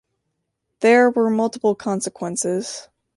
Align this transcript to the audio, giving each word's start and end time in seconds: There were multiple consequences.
There 0.79 1.11
were 1.11 1.29
multiple 1.29 1.75
consequences. 1.75 2.87